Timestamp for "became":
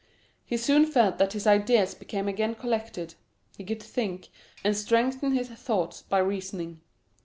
1.93-2.27